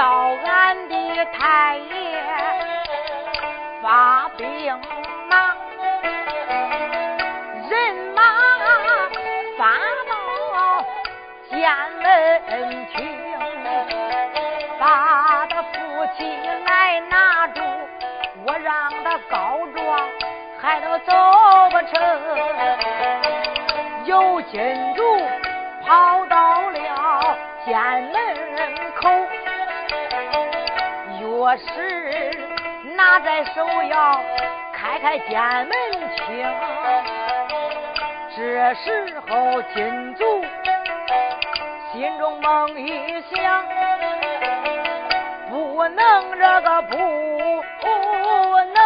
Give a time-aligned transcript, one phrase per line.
[0.00, 0.06] 叫
[0.46, 0.94] 俺的
[1.26, 2.24] 太爷
[3.82, 4.80] 发兵
[5.28, 5.54] 马，
[7.68, 8.22] 人马
[9.58, 9.62] 发
[10.08, 10.16] 到
[11.50, 11.70] 见。
[12.00, 12.96] 门厅，
[14.78, 15.68] 把他夫
[16.16, 16.24] 妻
[16.64, 17.60] 来拿住，
[18.46, 20.00] 我让他告状，
[20.62, 21.12] 还能走
[21.70, 22.00] 不成？
[24.06, 25.02] 有金主
[25.86, 27.36] 跑到了
[27.66, 28.19] 监门
[31.40, 32.36] 钥匙
[32.96, 34.20] 拿在手要
[34.74, 35.72] 开开监门
[36.16, 36.46] 厅。
[38.36, 40.44] 这时候金主。
[41.92, 43.64] 心中梦一想，
[45.48, 46.96] 不能这个不
[48.74, 48.80] 能，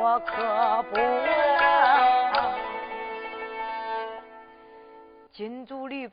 [0.00, 2.03] 我可不能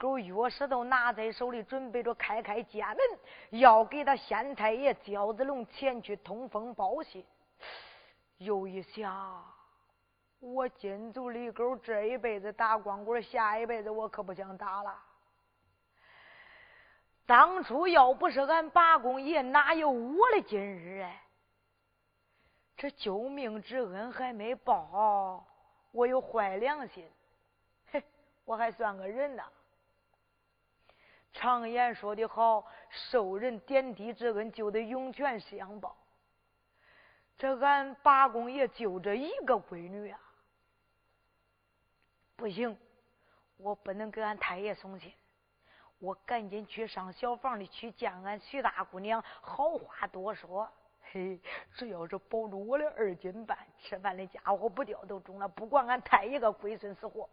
[0.02, 7.24] 狗钥匙都拿在手里，准备着开开家门，要给他县太爷焦子龙前去通风报信。
[8.40, 9.46] 又一想。
[10.40, 14.98] 我金足李狗这一辈子打光棍，下一辈子我可不想打了。
[17.28, 21.22] 当初要不是俺八公爷，哪有我的今日哎？
[22.76, 25.46] 这救命之恩还没报，
[25.92, 27.08] 我有坏良心，
[27.92, 28.04] 嘿，
[28.44, 29.44] 我还算个人呢。
[31.34, 35.96] 常言说的好，受人点滴之恩，就得涌泉相报。
[37.38, 40.20] 这俺八公爷就这一个闺女啊。
[42.36, 42.78] 不行，
[43.58, 45.14] 我不能给俺太爷送信，
[46.00, 49.24] 我赶紧去上小房里去见俺徐大姑娘。
[49.42, 50.70] 好话多说，
[51.12, 51.40] 嘿，
[51.74, 57.30] 只要是保住我的二斤半，吃饭的家伙不掉都中了，不管俺太爷个龟孙死活。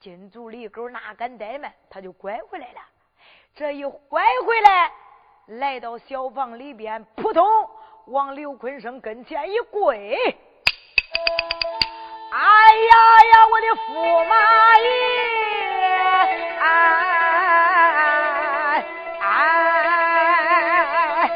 [0.00, 2.80] 金足李狗哪敢怠慢，他就拐回来了。
[3.54, 4.92] 这一拐回来，
[5.46, 7.46] 来到小房里边，扑通
[8.06, 10.18] 往刘坤生跟前一跪。
[12.30, 14.86] 哎呀呀，我的驸马爷！
[16.60, 16.66] 哎哎
[18.00, 18.06] 哎
[19.20, 19.30] 哎哎
[21.22, 21.30] 哎，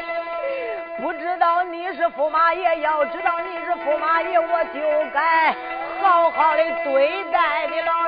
[1.01, 4.79] 不知道你是驸马爷，要知道你是驸马爷，我就
[5.11, 5.55] 该
[6.01, 7.98] 好好的对待你老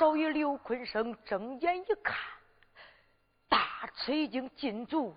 [0.00, 2.16] 少爷刘坤生睁眼一看。
[3.50, 5.14] 大吃已经禁足，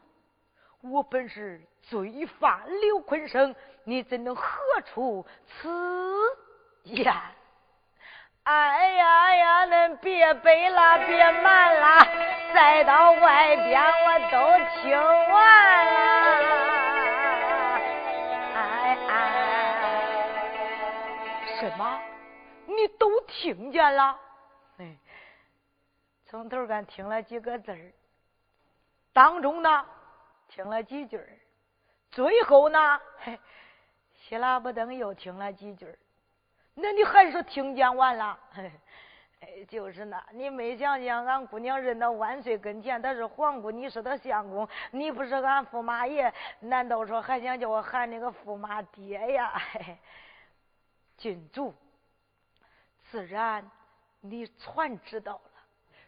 [0.82, 4.46] 我本是罪犯刘坤生，你怎能何
[4.82, 5.70] 出此
[6.84, 7.14] 言？
[8.44, 12.06] 哎呀呀，恁别背了，别瞒了，
[12.54, 14.36] 再到外边我都
[14.82, 15.94] 听完了。
[18.54, 19.16] 哎哎，
[21.58, 22.02] 什么？
[22.66, 24.20] 你都听见了？
[26.34, 27.94] 从头干听了几个字儿。
[29.14, 29.86] 当中呢，
[30.48, 31.30] 听了几句儿
[32.10, 33.40] 最后呢，嘿，
[34.16, 35.96] 希拉不登又听了几句
[36.74, 38.36] 那你还是听见完了？
[38.52, 38.72] 嘿，
[39.42, 49.54] 哎，就是那，你没想想，俺姑娘认到万岁跟前，她是皇姑，你是她相公，你不是俺驸马爷，难道说还想叫我喊那个驸马爹呀？
[49.74, 50.00] 嘿，
[51.16, 51.76] 郡主，
[53.12, 53.70] 自然
[54.20, 55.53] 你全知道了。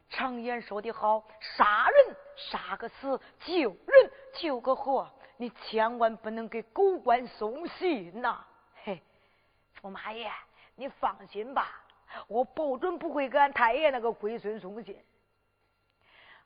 [0.09, 8.45] 常言说的好，杀人杀个死，救人救个活，你千万不能给狗官送信呐！
[8.83, 9.01] 嘿，
[9.81, 10.31] 驸马爷，
[10.75, 11.83] 你放心吧，
[12.27, 14.97] 我保准不会给俺太爷那个龟孙送信。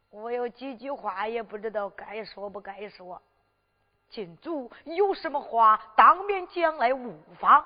[0.10, 3.22] 我有几句话也不知道该说不该说，
[4.10, 7.64] 进族有什么话当面讲来，无妨。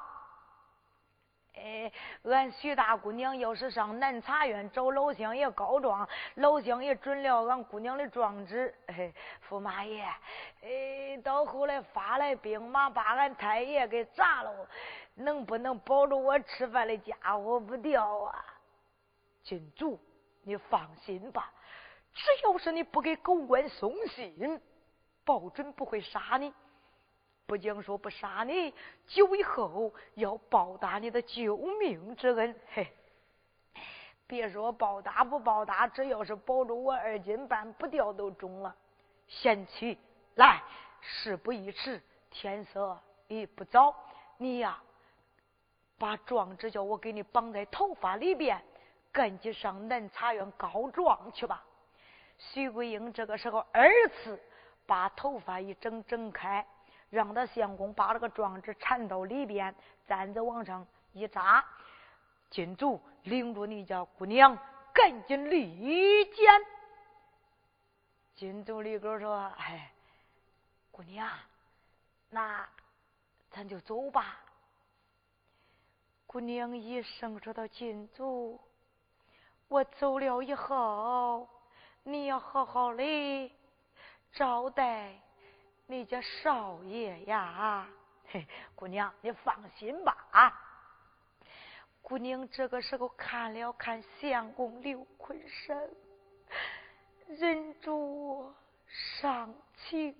[1.55, 1.91] 哎，
[2.23, 8.73] 俺徐大姑娘要是上南茶院找老乡爷告状，老乡爷准了俺姑娘的状纸。
[8.87, 9.13] 哎，
[9.47, 10.03] 驸马爷，
[10.63, 14.67] 哎，到后来发来兵马把俺太爷给砸了。
[15.15, 18.45] 能不能保住我吃饭的家伙不掉啊？
[19.43, 19.99] 金主，
[20.43, 21.51] 你放心吧，
[22.13, 24.59] 只要是你不给狗官送信，
[25.23, 26.51] 保准不会杀你。
[27.45, 28.73] 不讲说不杀你，
[29.05, 32.55] 久以后要报答你的救命之恩。
[32.73, 32.87] 嘿，
[34.25, 38.75] 别说报答不报答，只要是保住我二斤半不掉都中了。
[39.27, 39.97] 贤妻，
[40.35, 40.61] 来，
[41.01, 43.95] 事不宜迟，天色已不早，
[44.37, 44.81] 你呀。
[45.99, 48.61] 把状纸叫我给你绑在头发里边，
[49.11, 51.63] 赶紧上南茶园告状去吧。
[52.37, 54.37] 徐桂英这个时候二次
[54.85, 56.65] 把头发一整整开，
[57.13, 59.75] 让他相公把这个状纸缠到里边，
[60.07, 61.63] 簪子往上一扎。
[62.49, 64.57] 金主领着你家姑娘
[64.91, 66.65] 赶紧离间。
[68.33, 69.91] 金主里哥说：“哎，
[70.89, 71.29] 姑娘，
[72.31, 72.67] 那
[73.51, 74.39] 咱就走吧。”
[76.25, 78.59] 姑娘一声说道：“金主，
[79.67, 81.47] 我走了以后，
[82.01, 83.51] 你要好好的
[84.31, 85.13] 招待
[85.87, 87.87] 你家少爷呀。”
[88.29, 90.59] 嘿，姑娘，你放心吧啊！
[92.01, 95.89] 姑娘这个时候看了看相公刘坤生，
[97.27, 98.51] 忍住
[98.87, 100.15] 伤情。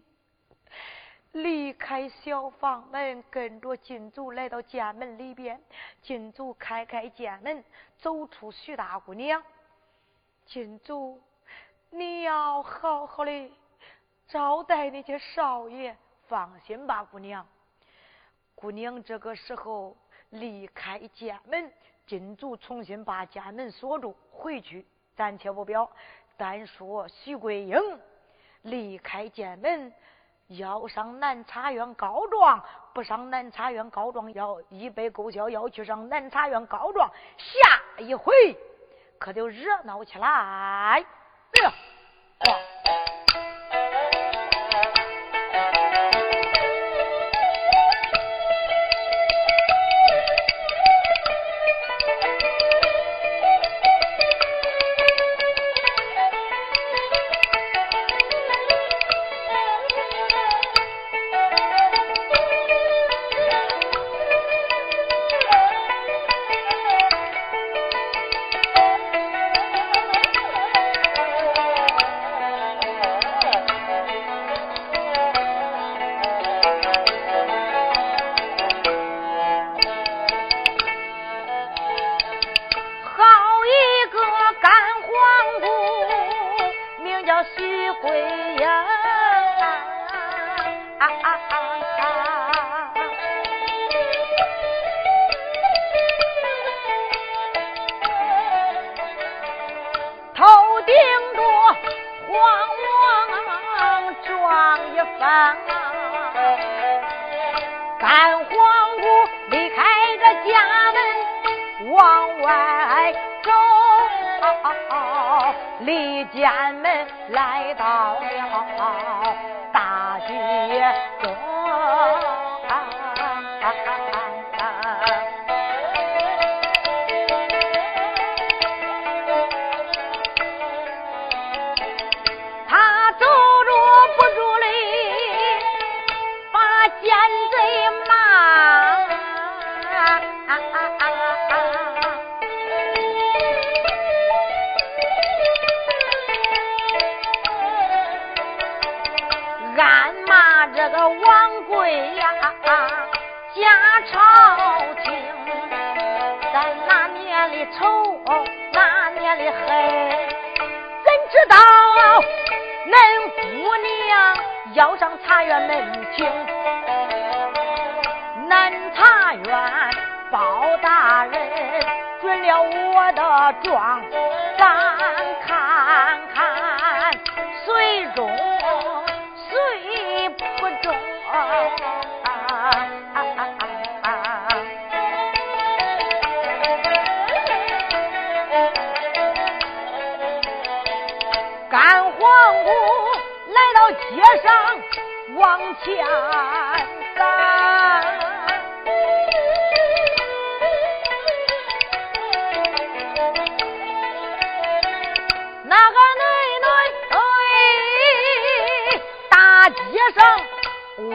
[1.31, 5.59] 离开小房门，跟着金主来到家门里边。
[6.03, 7.63] 金主开开家门，
[7.97, 9.43] 走出徐大姑娘。
[10.45, 11.19] 金主，
[11.89, 13.51] 你要好好的
[14.27, 15.95] 招待那些少爷。
[16.27, 17.45] 放心吧，姑娘。
[18.55, 19.95] 姑娘这个时候
[20.29, 21.71] 离开家门，
[22.07, 24.85] 金主重新把家门锁住，回去
[25.15, 25.89] 暂且不表。
[26.37, 27.77] 单说徐桂英
[28.61, 29.93] 离开家门。
[30.47, 37.09] 要上南茶园告状，不上南茶园告状，要一杯勾销，要去上南茶园告状。
[37.37, 38.33] 下一回
[39.17, 41.03] 可就热闹起来。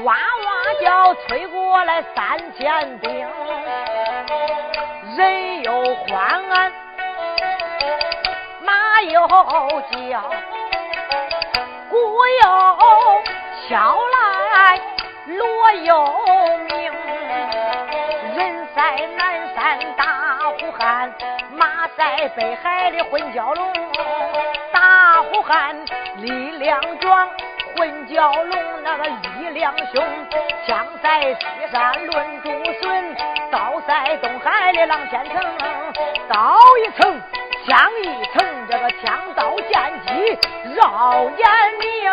[0.05, 3.27] 娃娃叫催过来三千兵，
[5.17, 6.73] 人又欢，
[8.61, 10.31] 马又叫，
[11.91, 13.23] 鼓又
[13.69, 14.81] 敲来，
[15.27, 16.07] 锣又
[16.69, 16.93] 鸣，
[18.37, 18.81] 人在
[19.17, 20.05] 南山大
[20.61, 21.13] 呼喊，
[21.51, 23.73] 马在北海的混蛟龙，
[24.73, 25.75] 大呼喊
[26.19, 27.29] 力量壮。
[27.79, 30.05] 混蛟龙那个力量雄，
[30.67, 32.51] 枪在西山论竹
[32.83, 33.17] 笋，
[33.53, 35.41] 刀在东海的狼仙城，
[36.29, 37.23] 刀一层，
[37.69, 38.07] 枪一
[38.37, 40.37] 层，这个枪刀剑戟
[40.75, 42.11] 绕眼明，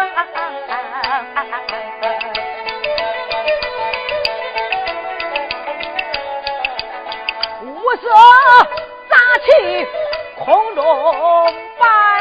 [7.63, 8.07] 五色
[9.10, 9.88] 杂气
[10.38, 10.84] 空中
[11.79, 12.14] 摆。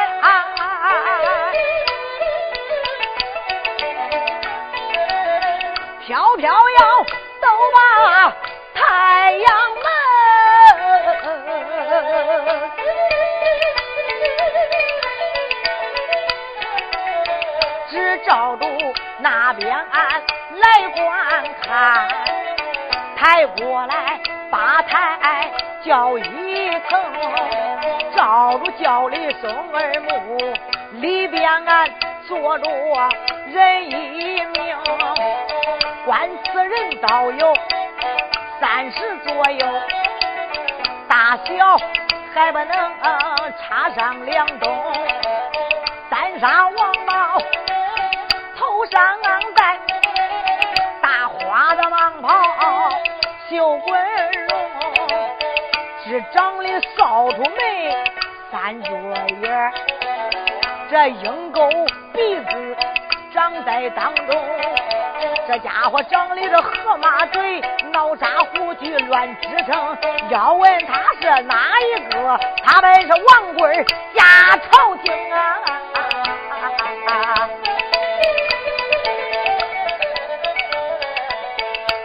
[6.37, 7.07] 飘摇，
[7.41, 8.35] 都把
[8.75, 9.47] 太阳
[9.83, 9.87] 门，
[17.89, 18.67] 只照住
[19.19, 22.09] 那边来观看。
[23.17, 25.49] 抬过来八抬
[25.85, 27.01] 轿一层，
[28.15, 30.37] 照住轿里松儿木，
[31.01, 31.89] 里边俺
[32.27, 32.69] 坐着
[33.47, 34.77] 人一名。
[36.05, 37.55] 观此人倒有
[38.61, 39.67] 三十左右，
[41.09, 41.79] 大小
[42.35, 42.93] 还不能
[43.59, 44.71] 插上两冬。
[46.11, 47.39] 三纱王帽，
[48.59, 49.19] 头上
[49.55, 49.79] 戴
[51.01, 52.91] 大花的蟒袍，
[53.49, 53.99] 绣滚
[54.49, 54.61] 龙，
[56.05, 57.97] 只长的扫帚眉，
[58.53, 58.91] 三角
[59.41, 59.73] 眼
[60.91, 61.67] 这鹰钩
[62.13, 62.77] 鼻子
[63.33, 64.74] 长在当中。
[65.47, 67.61] 这家伙长的这河马嘴，
[67.93, 69.99] 脑扎胡须乱支撑。
[70.31, 72.41] 要问他是哪一个？
[72.65, 73.85] 他本是王贵
[74.17, 75.59] 下朝廷啊！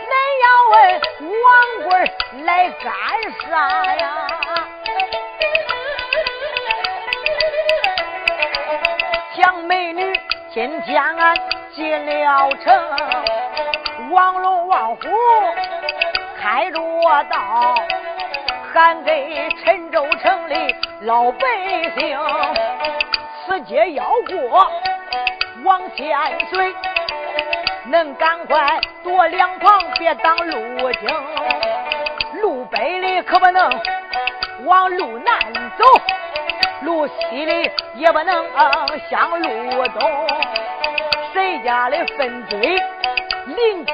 [0.05, 0.12] 恁
[0.43, 0.77] 要问
[1.41, 1.48] 王
[1.89, 1.89] 贵
[2.43, 2.93] 来干
[3.50, 3.50] 啥
[3.96, 4.05] 呀？
[9.36, 10.13] 抢美女，
[10.53, 11.38] 今天俺
[11.79, 12.74] 进了城。
[14.12, 15.07] 王龙王虎
[16.38, 16.77] 开着
[17.29, 17.74] 道，
[18.74, 21.39] 喊给陈州城里老百
[21.98, 22.19] 姓，
[23.45, 24.69] 此街要过
[25.63, 26.17] 往前
[26.51, 26.75] 水，
[27.86, 31.09] 能赶快躲两旁，别挡路径。
[32.41, 33.71] 路北里可不能
[34.65, 35.39] 往路南
[35.77, 35.86] 走，
[36.81, 38.45] 路西里也不能
[39.09, 40.27] 向路东，
[41.33, 42.59] 谁家的粪堆？
[43.45, 43.91] 临接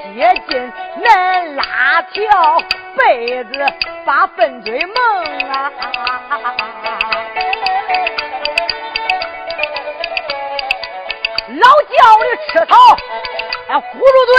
[0.49, 2.61] 近，恁拉条
[2.97, 3.51] 被子
[4.05, 4.95] 把粪堆蒙
[5.49, 5.71] 啊！
[11.47, 12.75] 老叫的吃草，
[13.69, 14.35] 哎，咕噜嘴，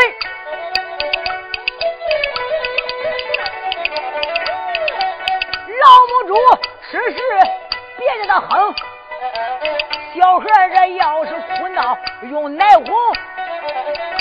[5.81, 6.31] 老母猪
[6.91, 7.19] 吃屎
[7.97, 8.75] 别叫他哼。
[10.17, 11.99] 小孩这要是哭闹，
[12.31, 12.87] 用奶哄。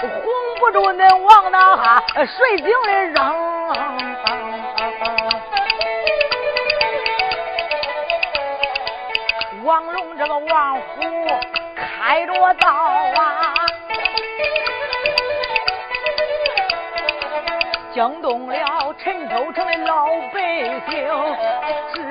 [0.02, 0.12] 哄
[0.60, 3.18] 不住，恁往那哈水井里扔。
[9.64, 10.82] 王龙这个王虎
[11.76, 13.54] 开着道啊，
[17.94, 20.42] 惊动了陈州城的老百
[20.90, 21.08] 姓。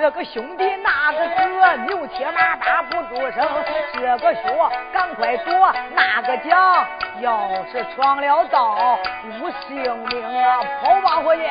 [0.00, 0.64] 这个兄弟
[1.06, 3.46] 那个哥，牛铁马打不住声。
[3.92, 6.86] 这个说赶快躲，那个讲。
[7.20, 8.98] 要是闯了道，
[9.38, 10.60] 无性命啊！
[10.80, 11.44] 跑吧回去。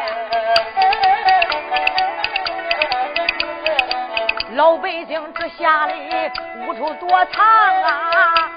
[4.55, 6.31] 老百姓这下里
[6.65, 8.50] 无处躲藏啊！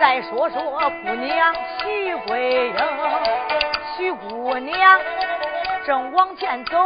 [0.00, 2.76] 再说说姑娘徐桂英，
[3.96, 5.00] 徐姑娘
[5.86, 6.78] 正往前走，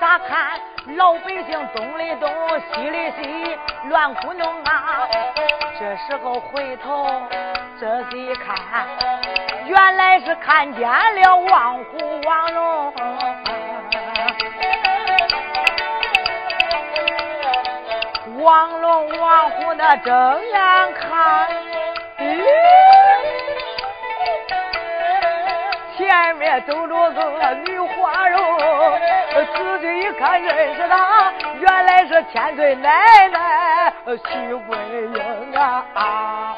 [0.00, 0.58] 咋看？
[0.96, 2.30] 老百姓东里东，
[2.72, 3.58] 西里西，
[3.90, 5.06] 乱糊弄啊！
[5.78, 7.22] 这时候回头
[7.78, 8.56] 仔细一看，
[9.66, 12.94] 原来是看见了王虎王龙。
[18.42, 21.46] 王龙王虎那睁眼看，
[22.18, 22.42] 咦
[26.00, 28.40] 前面走着个女花容。
[29.54, 34.78] 仔细一看，认识他，原来是千岁奶奶徐桂
[35.14, 35.84] 英啊！
[35.94, 36.56] 啊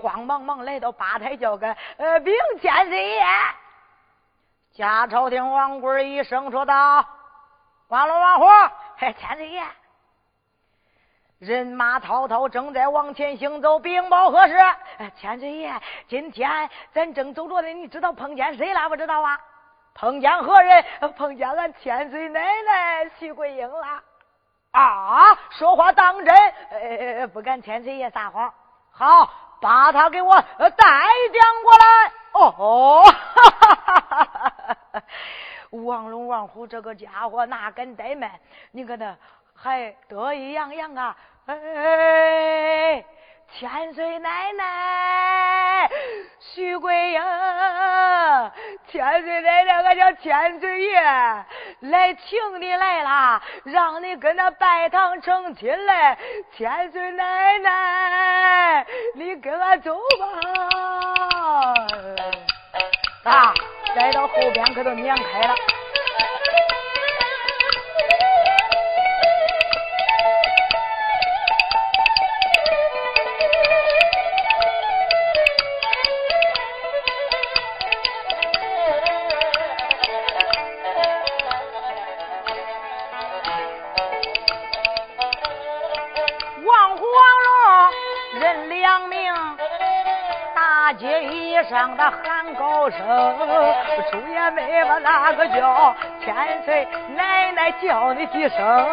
[0.00, 3.22] 慌忙忙来到吧台，叫个呃禀千岁爷。
[4.74, 7.04] 假朝廷王贵一声说道
[7.88, 8.46] ：“王龙王虎，
[8.98, 9.62] 嘿，千岁爷。”
[11.42, 13.76] 人马滔滔，正在往前行走。
[13.76, 14.54] 禀报何事？
[15.16, 15.74] 千岁爷，
[16.06, 18.88] 今天咱正走着呢，你知道碰见谁了？
[18.88, 19.36] 不知道啊？
[19.92, 20.84] 碰见何人？
[21.16, 24.00] 碰见俺千岁奶奶徐桂英了。
[24.70, 26.32] 啊，说话当真？
[26.70, 28.54] 呃，不敢千岁爷撒谎。
[28.92, 29.28] 好，
[29.60, 32.12] 把他给我带将过来。
[32.34, 34.24] 哦，哈哈哈
[34.92, 35.02] 哈
[35.70, 38.30] 王龙、王虎这个家伙哪敢怠慢？
[38.70, 39.16] 你看他
[39.56, 41.16] 还得意洋洋啊！
[41.46, 43.04] 哎，
[43.58, 45.90] 千岁奶奶，
[46.38, 47.20] 徐桂英，
[48.86, 51.00] 千岁奶奶，俺叫千岁爷
[51.80, 56.16] 来请你来了，让你跟他拜堂成亲嘞。
[56.56, 59.96] 千岁奶奶，你跟俺走
[63.24, 63.30] 吧。
[63.30, 63.52] 啊，
[63.96, 65.54] 再到后边可都撵开了。
[95.54, 96.34] 叫千
[96.64, 96.86] 岁
[97.16, 98.88] 奶奶叫你几声，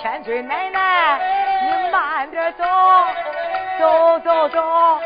[0.00, 1.18] 千岁奶奶
[1.62, 2.64] 你慢点走，
[3.78, 4.98] 走走走，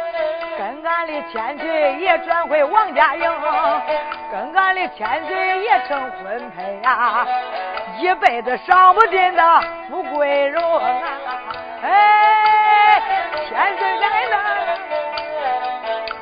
[0.57, 3.31] 跟俺的千岁爷转回王家营，
[4.31, 7.27] 跟俺的千岁爷成婚配呀，
[7.99, 10.91] 一辈子伤不尽的富贵荣啊！
[11.83, 13.01] 哎，
[13.49, 14.39] 千岁奶奶。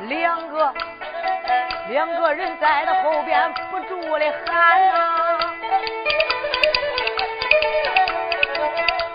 [0.08, 0.72] 两个
[1.88, 5.38] 两个人在那后边不住的喊啊！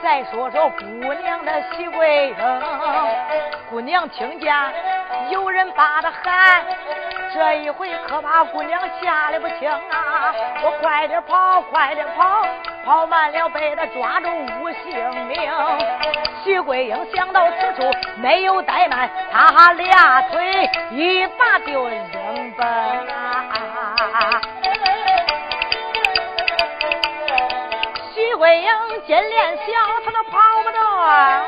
[0.01, 2.35] 再说说姑娘的喜贵英，
[3.69, 4.55] 姑娘听见
[5.29, 6.65] 有人把她喊，
[7.33, 10.33] 这一回可把姑娘吓得不轻啊！
[10.63, 12.45] 我快点跑，快点跑！
[12.83, 14.27] 跑慢了，被他抓住
[14.59, 15.39] 无性命。
[16.43, 21.87] 徐桂英想到此处，没有怠慢，他俩腿一把就
[22.61, 24.41] 啊！
[28.13, 28.67] 徐桂英
[29.07, 29.63] 见脸小，
[30.05, 31.43] 他都跑不动啊！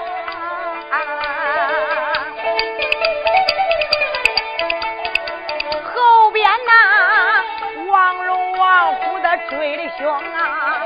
[5.93, 7.43] 后边呐，
[7.91, 10.82] 王龙王虎的追的凶啊！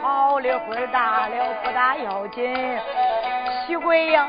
[0.00, 2.80] 跑了会大了不大要紧，
[3.66, 4.26] 徐桂英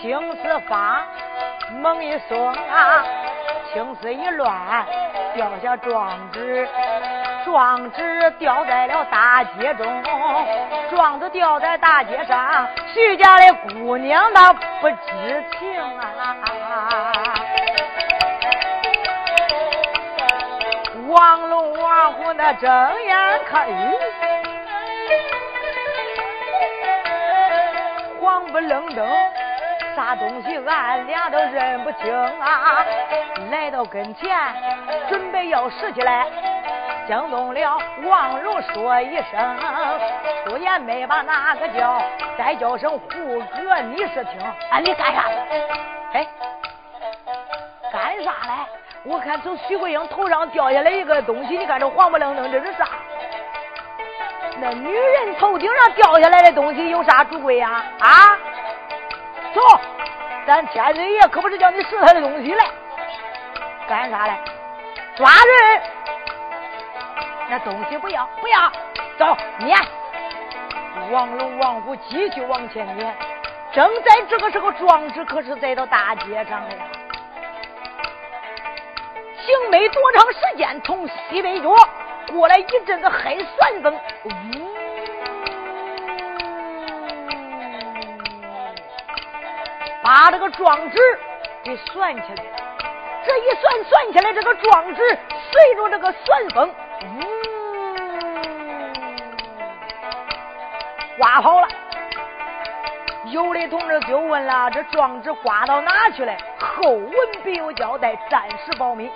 [0.00, 1.06] 青丝发
[1.72, 3.02] 猛一松啊，
[3.74, 4.86] 青丝一乱
[5.34, 6.68] 掉下状纸，
[7.44, 9.84] 状纸掉在了大街中，
[10.90, 17.34] 状子掉在大街上，徐家的姑娘她不知情啊，
[21.08, 22.70] 王龙王虎那睁
[23.02, 23.16] 眼
[23.50, 23.66] 看。
[28.52, 29.04] 不愣登，
[29.94, 32.84] 啥东西俺俩都认不清啊！
[33.50, 34.36] 来到跟前，
[35.08, 36.26] 准备要拾起来，
[37.06, 39.56] 惊动了王荣，说一声，
[40.44, 42.02] 出言没把哪个叫，
[42.36, 44.40] 再叫声胡哥，你是听？
[44.70, 45.24] 啊，你干啥？
[46.12, 46.26] 哎，
[47.92, 48.66] 干啥嘞？
[49.04, 52.88] 我看从徐桂英头上掉下来一个东西，你看这黄不愣登，这是啥？
[54.60, 57.84] 那女人头顶上掉下来的东西有啥主贵呀？
[58.00, 58.38] 啊，
[59.54, 59.80] 走，
[60.46, 62.66] 咱千岁爷可不是叫你拾他的东西来，
[63.88, 64.34] 干啥嘞？
[65.16, 65.82] 抓人！
[67.48, 68.72] 那东西不要，不要，
[69.16, 69.78] 走，撵！
[71.10, 73.14] 王龙、王虎继续往前撵。
[73.72, 76.70] 正在这个时候，壮志可是在到大街上了。
[79.36, 81.68] 行没多长时间，从西北角。
[82.32, 84.30] 过来一阵子黑旋风，呜，
[90.04, 90.98] 把这个状纸
[91.64, 92.44] 给算起来。
[93.26, 95.18] 这一算算起来，这个状纸
[95.50, 96.70] 随着这个旋风，
[97.02, 97.22] 嗯，
[101.16, 101.66] 刮跑了。
[103.30, 106.36] 有的同志就问了：这状纸刮到哪去了？
[106.58, 107.10] 后文
[107.42, 109.10] 必有交代，暂时保密。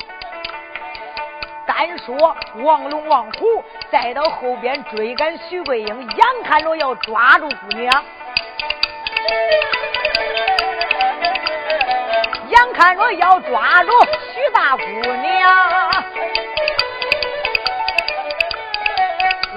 [1.66, 7.92] 单说王龙、王虎，再到后边追赶徐桂英，眼看着要抓住姑娘，
[12.78, 13.90] 看着要抓住
[14.32, 15.50] 徐大姑娘，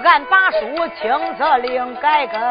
[0.03, 2.41] 俺把书清册另改更，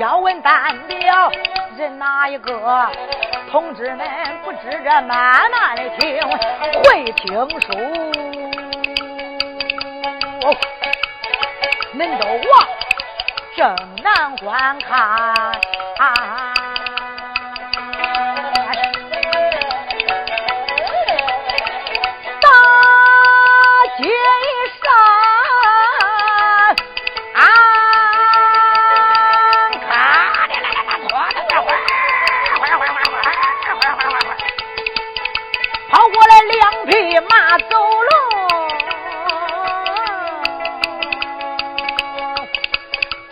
[0.00, 1.30] 要问单表
[1.76, 2.90] 人哪一个？
[3.52, 4.04] 同志们
[4.42, 6.20] 不知这慢慢的听，
[6.82, 7.68] 会听书，
[11.94, 12.66] 恁都往
[13.54, 15.52] 正南观看。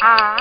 [0.00, 0.39] 两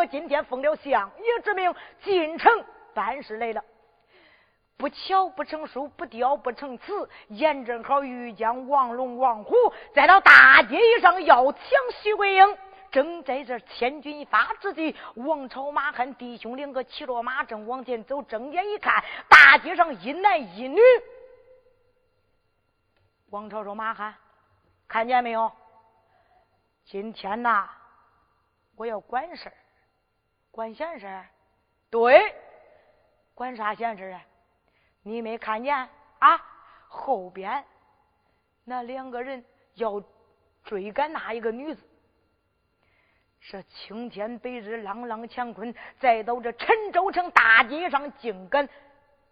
[0.00, 3.62] 我今天奉了相爷之命进城办事来了。
[4.78, 9.54] 不巧不成书，不雕不成词，严正好遇见王龙、王虎，
[9.94, 11.62] 在到大街上要抢
[12.00, 12.58] 徐桂英。
[12.90, 20.80] 正在这千钧一发之际，王朝马汉弟兄两个骑着马正往前走，睁眼一看，大街上一男一女。
[23.28, 24.14] 王朝说：“马汉，
[24.88, 25.52] 看见没有？
[26.86, 27.68] 今天呐，
[28.76, 29.54] 我要管事儿，
[30.50, 31.26] 管闲事儿。
[31.90, 32.34] 对，
[33.34, 34.22] 管啥闲事啊？
[35.02, 35.76] 你没看见
[36.18, 36.46] 啊？
[36.88, 37.64] 后边
[38.64, 40.02] 那两个人要
[40.64, 41.86] 追赶那一个女子。”
[43.42, 48.68] 是青天白日，朗朗乾坤，再到这陈州城大街上，竟敢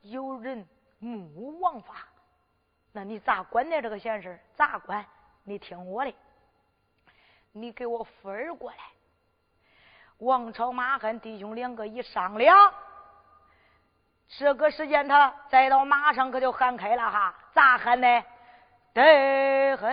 [0.00, 0.66] 有人
[0.98, 2.08] 目无王法？
[2.90, 5.04] 那你咋管的这个闲事咋管？
[5.44, 6.14] 你听我的，
[7.52, 8.78] 你给我夫儿过来。
[10.18, 12.74] 王朝马汉弟兄两个一商量，
[14.36, 18.24] 这个时间他再到马上可就喊开了哈，咋喊呢？
[18.92, 19.88] 得嘿。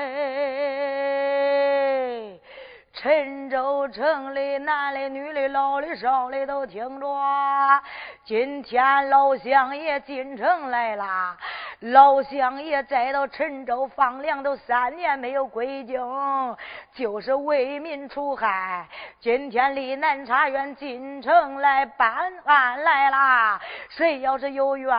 [2.92, 7.84] 陈州城里男的、女的、老的、少的都听着，
[8.24, 11.38] 今天老乡爷进城来了。
[11.82, 16.56] 老乡爷再到陈州放粮都三年没有归京，
[16.94, 18.88] 就是为民除害。
[19.20, 23.60] 今天离南茶园进城来办案来啦，
[23.90, 24.90] 谁要是有冤，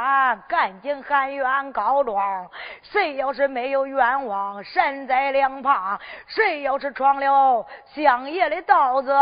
[0.49, 2.47] 赶紧喊冤告状；
[2.83, 9.13] 谁要是没有冤枉，闪在两旁；谁要是闯了乡爷的道子，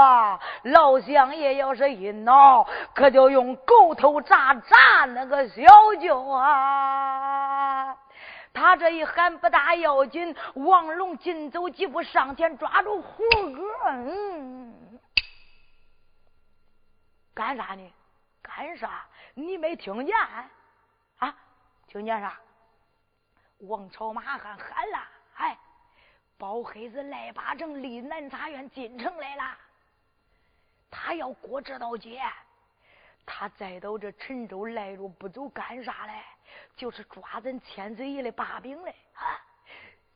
[0.65, 5.63] 老乡爷要是一恼，可就用狗头铡铡那个小
[6.01, 7.44] 舅啊！
[8.53, 15.01] 他这一喊不大要紧，王龙紧走几步上前抓住胡哥，嗯，
[17.35, 17.93] 干啥呢？
[18.41, 19.07] 干啥？
[19.35, 20.17] 你没听见？
[21.19, 21.37] 啊？
[21.89, 22.39] 听见啥？
[23.59, 24.99] 王朝马汉喊了，
[25.35, 25.57] 哎，
[26.39, 29.57] 包黑子赖八成离南茶院进城来了，
[30.91, 32.23] 他要过这道街。
[33.27, 36.23] 他再到这陈州来着不走干啥嘞？
[36.77, 38.95] 就是抓咱千岁爷的把柄嘞！
[39.15, 39.39] 啊，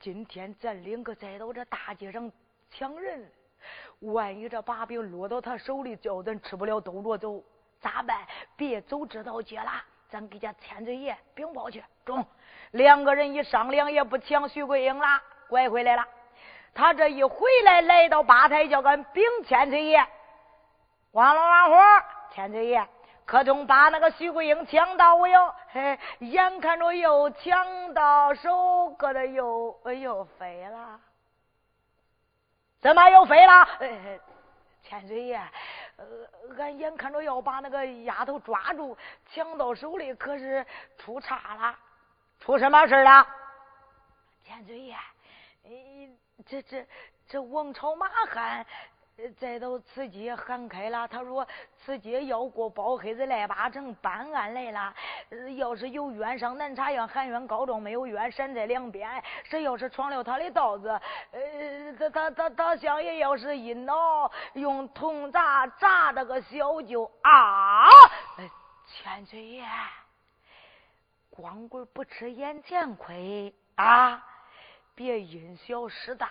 [0.01, 2.31] 今天咱两个再到这大街上
[2.71, 3.31] 抢人，
[4.01, 7.45] 万一这把柄落到他手里，叫咱吃不了兜着走，
[7.81, 8.27] 咋办？
[8.57, 9.71] 别走这道街了，
[10.09, 11.83] 咱给家千岁爷禀报去。
[12.05, 12.27] 中，
[12.73, 16.05] 两个人一商量，也不抢徐桂英了，拐回来了。
[16.75, 20.05] 他这一回来，来到吧台，叫俺禀千岁爷。
[21.13, 21.77] 王老王虎，
[22.35, 22.89] 千岁爷。
[23.29, 30.99] 可东把那个徐桂英抢到我哟，嘿，眼看着又抢到手，搁的又又飞了，
[32.81, 33.69] 怎么又飞了？
[34.83, 35.39] 千岁爷，
[35.97, 36.07] 呃，
[36.57, 40.65] 俺眼看着要把那个丫头抓住，抢到手里，可是
[40.97, 41.77] 出岔了，
[42.41, 43.27] 出什么事了？
[44.43, 44.97] 千岁爷，
[46.47, 46.87] 这这
[47.29, 48.65] 这王朝马汉。
[49.41, 54.95] 再到此街喊开了，他说此街要过包黑子赖八成办案来了。
[55.57, 59.23] 要是有冤上南茶院喊冤告状，没有冤闪在两边。
[59.43, 60.89] 谁要是闯了他的道子，
[61.33, 67.89] 呃，他他他他相爷要是一恼，用铜铡铡这个小舅啊！
[68.87, 69.65] 千岁爷，
[71.29, 74.25] 光棍不吃眼前亏啊！
[74.95, 76.31] 别因小失大。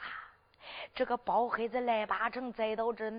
[0.97, 3.13] 这个包黑子赖八成再到这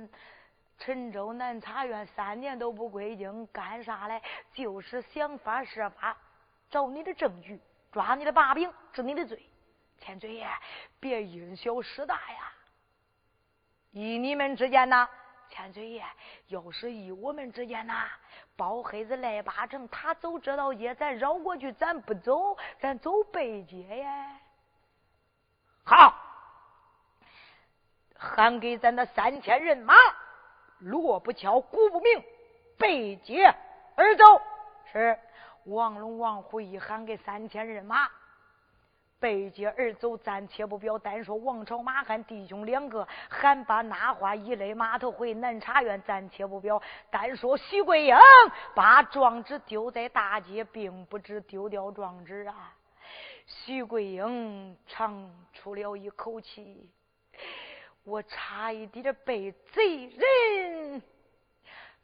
[0.80, 4.20] 陈州南茶院三年都不归京，干啥来？
[4.52, 6.16] 就是想法设法
[6.68, 7.60] 找你的证据，
[7.92, 9.40] 抓你的把柄，治你的罪。
[10.00, 10.48] 千岁爷，
[10.98, 12.52] 别因小失大呀！
[13.92, 15.08] 依你们之间呐，
[15.48, 16.02] 千岁爷，
[16.48, 18.08] 要是依我们之间呐，
[18.56, 24.36] 包黑子赖八成，他走这道街，咱绕过去，咱不走，咱走北街呀。
[25.84, 26.24] 好。
[28.18, 29.94] 喊给咱的三千人马，
[30.80, 32.22] 锣不敲，鼓不鸣，
[32.76, 33.54] 背街
[33.94, 34.24] 而走。
[34.92, 35.16] 是
[35.64, 38.08] 王龙、王虎一喊给三千人马，
[39.20, 40.16] 背街而走。
[40.16, 46.02] 暂且不表，单说王朝、马汉弟兄两个喊把那话一勒码头回南茶院。
[46.02, 48.16] 暂且不表，单说徐桂英
[48.74, 52.74] 把状纸丢在大街，并不知丢掉状纸啊。
[53.46, 56.90] 徐桂英长出了一口气。
[58.08, 61.02] 我差一点被贼人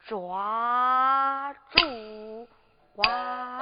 [0.07, 2.47] 抓住
[2.97, 3.59] 哇！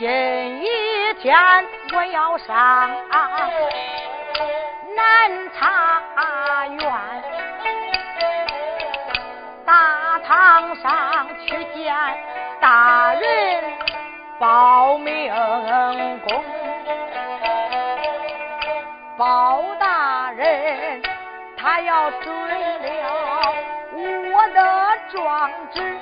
[0.00, 0.64] 今一
[1.20, 1.36] 天
[1.94, 2.90] 我要上
[4.96, 6.00] 南茶
[6.68, 6.90] 院，
[9.66, 11.94] 大堂上去见
[12.62, 13.62] 大人
[14.38, 15.30] 报名
[16.20, 16.42] 功，
[19.18, 21.02] 包大人
[21.58, 23.52] 他要准了
[24.32, 25.94] 我的状纸，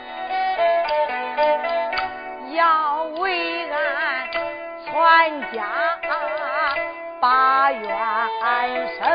[2.54, 3.57] 要为。
[4.98, 5.06] 管
[5.52, 5.62] 家
[7.20, 7.88] 把院
[8.98, 9.08] 生，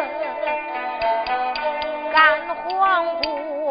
[2.14, 3.70] 干黄布，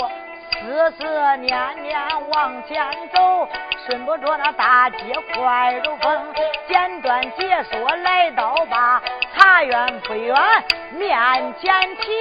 [0.52, 1.98] 思思念念
[2.28, 3.48] 往前走，
[3.86, 4.98] 顺不着那大街
[5.34, 6.34] 快如风，
[6.68, 9.02] 简短解说来到吧，
[9.34, 10.36] 茶园不远，
[10.90, 11.18] 面
[11.62, 12.12] 前停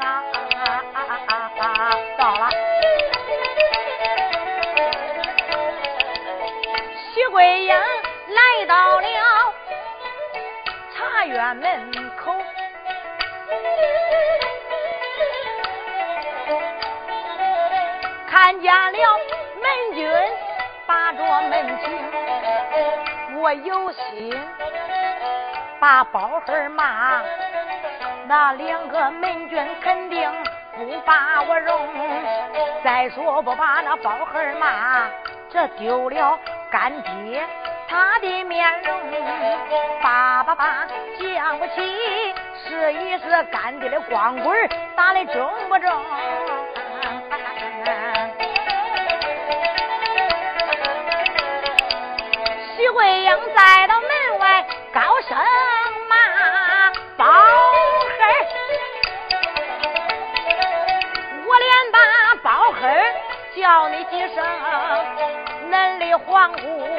[0.00, 0.22] 啊。
[0.54, 2.48] 啊啊啊啊啊啊，到了。
[7.14, 7.74] 徐桂英。
[8.34, 9.54] 来到了
[10.92, 12.34] 茶园门口，
[18.28, 19.18] 看见了
[19.62, 20.10] 门军
[20.84, 24.36] 把着门紧，我有心
[25.78, 27.22] 把包儿骂，
[28.26, 30.28] 那两个门军肯定
[30.76, 31.88] 不把我容，
[32.82, 35.08] 再说不把那包儿骂，
[35.48, 36.36] 这丢了
[36.68, 37.46] 干爹。
[37.88, 39.00] 他的面容，
[40.02, 40.86] 八八八
[41.18, 45.90] 讲不起，试一试干爹的光棍，打的中不中？
[52.76, 55.36] 徐桂英在到门外高声
[56.08, 57.24] 骂包
[58.18, 58.24] 黑，
[61.46, 61.98] 我连把
[62.42, 62.82] 包黑
[63.60, 64.44] 叫你几声，
[65.70, 66.93] 嫩的黄姑。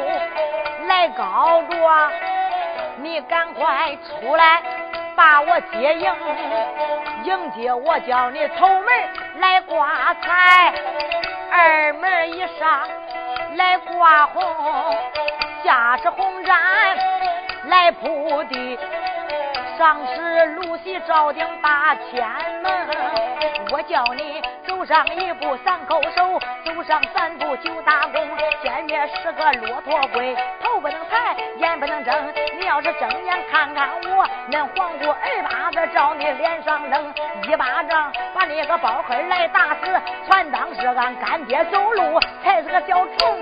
[1.05, 2.11] 来告状，
[2.97, 4.59] 你赶快出来
[5.15, 6.11] 把我接应，
[7.23, 8.87] 迎接我叫你头门
[9.35, 10.73] 来挂彩，
[11.51, 12.89] 二门一上
[13.53, 14.43] 来挂红，
[15.63, 16.51] 下是红毡
[17.65, 18.79] 来铺地。
[19.77, 22.25] 上是露西照顶八千
[22.63, 22.87] 门，
[23.71, 28.25] 我叫你走上一步三叩首，走上三步九打躬。
[28.63, 30.33] 前面是个骆驼龟，
[30.75, 32.33] 头不能抬，眼不能睁。
[32.59, 37.13] 你要是睁眼看看我，恁黄姑二巴子照你脸上扔，
[37.47, 43.39] 一巴掌把你个包黑来打死，全当是俺干爹走路才是个小虫。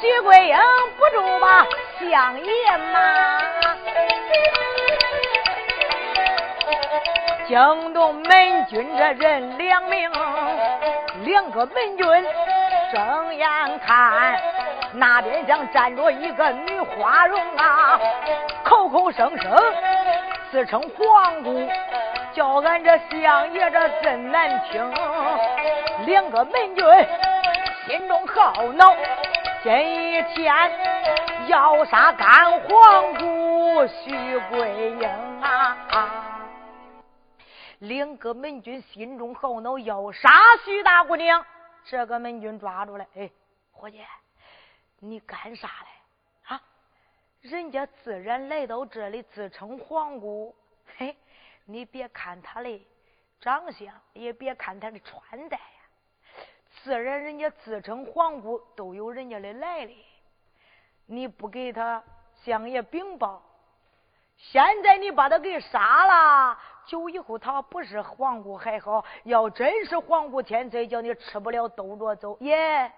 [0.00, 0.56] 徐桂英
[0.96, 1.66] 不住吧，
[1.98, 3.40] 相爷嘛，
[7.48, 10.10] 惊动门军这人两名，
[11.24, 12.06] 两个门军
[12.92, 13.48] 睁眼
[13.80, 14.38] 看，
[14.92, 17.98] 那边上站着一个女花容啊，
[18.64, 19.56] 口口声声
[20.50, 21.68] 自称皇姑，
[22.32, 24.92] 叫俺这相爷这真难听，
[26.06, 26.84] 两个门军
[27.86, 28.94] 心中好恼。
[29.62, 29.72] 今
[30.34, 30.52] 天
[31.46, 32.28] 要杀干
[32.62, 35.08] 皇姑徐桂英
[35.40, 36.21] 啊！
[37.82, 40.30] 两个门军心中好恼，要杀
[40.64, 41.44] 徐大姑娘。
[41.84, 43.28] 这个门军抓住了，哎，
[43.72, 44.00] 伙计，
[45.00, 46.54] 你干啥嘞？
[46.54, 46.62] 啊，
[47.40, 50.54] 人家自然来到这里，自称皇姑。
[50.96, 51.16] 嘿，
[51.64, 52.86] 你别看他的
[53.40, 56.44] 长相，也别看他的穿戴呀。
[56.84, 60.04] 自然，人家自称皇姑，都有人家的来历。
[61.06, 62.00] 你不给他
[62.44, 63.42] 相爷禀报，
[64.36, 72.36] 现在你把他给杀了，酒以后他不是皇姑还好；要真是皇姑天罪，叫你吃不了兜着走。
[72.40, 72.92] 耶，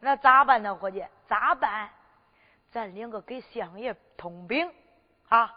[0.00, 1.06] 那咋办呢，伙计？
[1.26, 1.90] 咋办？
[2.70, 4.72] 咱两个给相爷通禀
[5.28, 5.54] 啊！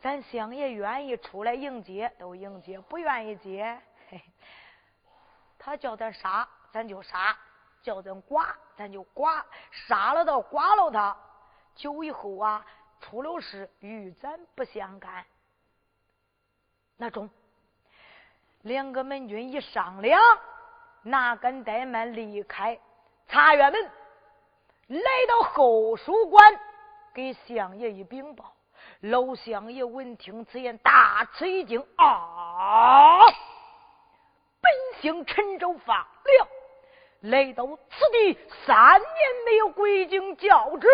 [0.00, 4.20] 咱相爷愿意出来迎接，都迎接；不愿意接，嘿，
[5.58, 6.48] 他叫咱杀。
[6.72, 7.36] 咱就杀，
[7.82, 11.16] 叫咱剐，咱就剐，杀了到剐了他，
[11.74, 12.64] 酒以后啊，
[13.00, 15.26] 出了事与咱不相干。
[17.02, 17.30] 那中，
[18.60, 20.20] 两个门军一商量，
[21.02, 22.78] 哪敢怠慢，离开
[23.26, 23.90] 茶园门，
[24.88, 26.60] 来到后书馆，
[27.14, 28.52] 给相爷一禀报。
[29.00, 33.20] 老相爷闻听此言，大吃一惊啊！
[34.60, 36.48] 本姓陈州发了。
[37.20, 39.10] 来到此地三年
[39.46, 40.86] 没有归京教旨，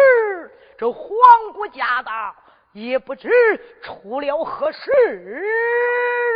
[0.79, 1.11] 这皇
[1.53, 2.33] 姑驾到，
[2.77, 3.31] 也不知
[3.83, 4.91] 出了何事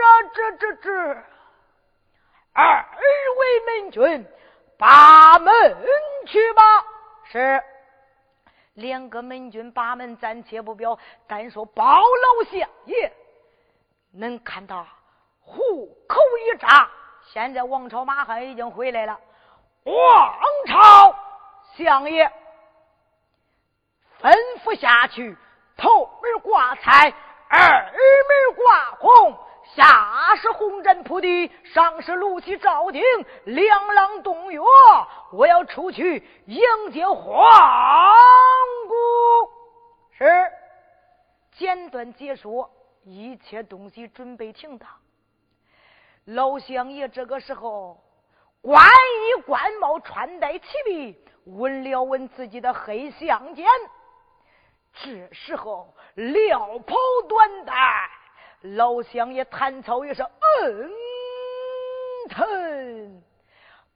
[0.00, 0.06] 啊！
[0.34, 0.90] 这这这，
[2.54, 2.82] 二
[3.36, 4.26] 位门军，
[4.78, 5.76] 把门
[6.26, 6.62] 去吧。
[7.30, 7.62] 是，
[8.72, 13.12] 两个门军把门暂且不表，单说包老相爷，
[14.10, 14.86] 能看他
[15.42, 16.88] 虎口一扎。
[17.26, 19.20] 现在王朝马汉已经回来了。
[19.84, 21.14] 王朝
[21.76, 22.32] 相爷
[24.22, 24.34] 吩
[24.64, 25.36] 咐下去，
[25.80, 27.10] 头门挂彩，
[27.48, 29.34] 二门挂红，
[29.74, 33.02] 下是红毡铺地，上是露西照顶，
[33.44, 34.60] 两廊洞月。
[35.32, 36.60] 我要出去迎
[36.92, 37.24] 接皇
[38.88, 38.94] 姑。
[40.18, 40.52] 是，
[41.52, 42.70] 简短解说，
[43.04, 44.86] 一切东西准备停当。
[46.26, 47.98] 老相爷这个时候。
[48.62, 53.66] 冠衣冠帽，穿戴齐备，闻了闻自己的黑相间。
[54.92, 56.96] 这时候，撂袍
[57.28, 57.74] 短带，
[58.62, 60.90] 老乡爷弹草也是嗯
[62.28, 63.22] 疼。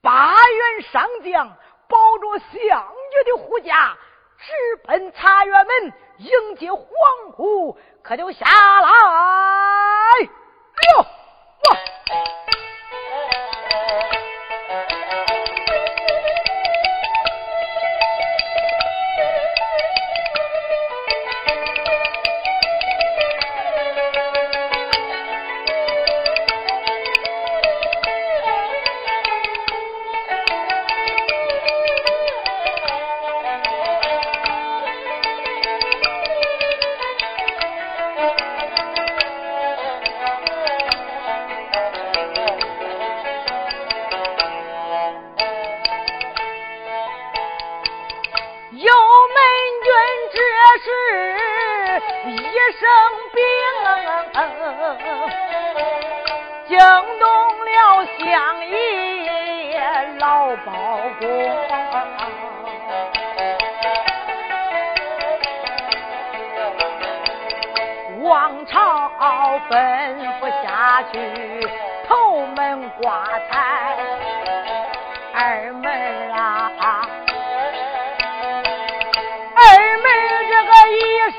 [0.00, 1.48] 八员上将
[1.88, 3.96] 抱着相爷的护驾，
[4.38, 4.52] 直
[4.84, 6.86] 奔茶园门迎接皇
[7.34, 8.88] 姑，可就下来。
[8.88, 11.04] 哎呦，哇！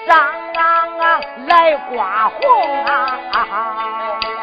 [0.06, 0.18] 张
[0.54, 3.20] 郎啊来刮红啊。
[3.32, 4.35] 啊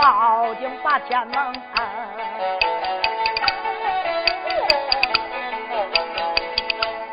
[0.00, 1.36] 照进八天门，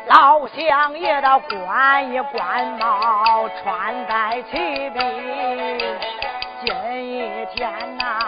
[0.06, 4.56] 老乡爷的官衣官帽穿戴齐
[4.88, 5.78] 备，
[6.64, 6.74] 今
[7.04, 8.18] 一天呐，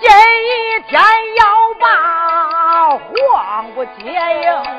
[0.00, 0.08] 今
[0.46, 1.02] 一天
[1.38, 1.44] 要
[1.80, 1.86] 把
[2.96, 4.77] 黄姑接应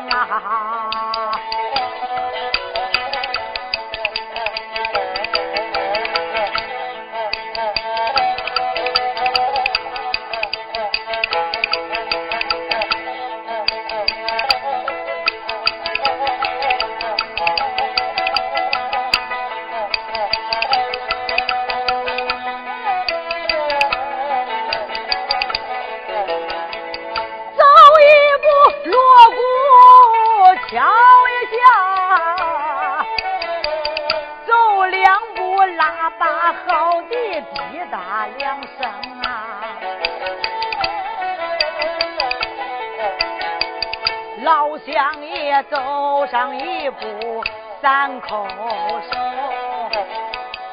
[46.32, 47.44] 上一步，
[47.82, 49.18] 三叩首，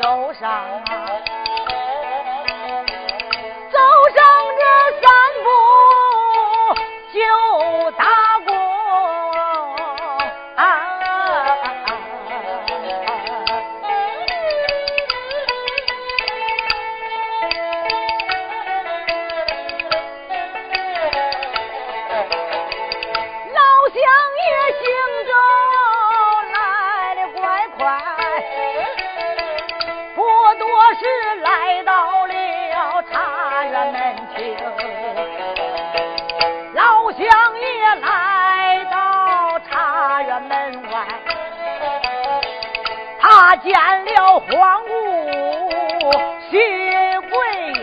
[0.03, 0.63] 走上
[43.67, 44.93] 见了皇姑
[46.49, 46.57] 徐
[47.29, 47.37] 贵
[47.73, 47.75] 英，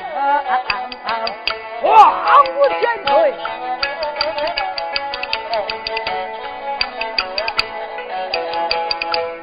[1.82, 3.34] 皇姑前退，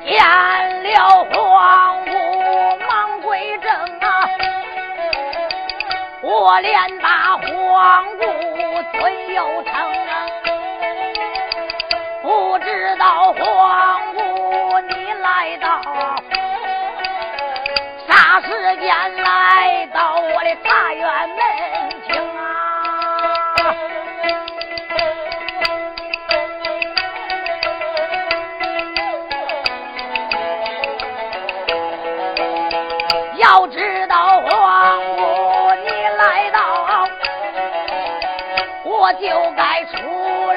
[0.07, 0.17] 见
[0.83, 0.89] 了
[1.31, 2.11] 皇姑
[2.87, 3.71] 忙跪正
[4.01, 4.27] 啊，
[6.23, 8.25] 我连大皇姑
[8.99, 10.27] 尊又称啊，
[12.23, 14.20] 不知道皇姑
[14.89, 15.83] 你来到
[18.09, 18.41] 啥。
[18.41, 18.89] 时间
[19.23, 21.37] 来到我的茶园门
[22.07, 22.39] 前啊，
[33.37, 35.21] 要知道皇姑
[35.85, 37.07] 你来到，
[38.85, 39.97] 我就该出